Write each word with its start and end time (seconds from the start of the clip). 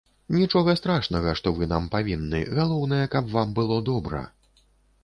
Нічога 0.35 0.73
страшнага, 0.79 1.35
што 1.41 1.53
вы 1.59 1.67
нам 1.75 1.85
павінны, 1.97 2.41
галоўнае, 2.61 3.03
каб 3.19 3.31
вам 3.39 3.57
было 3.63 3.81
добра! 3.93 4.29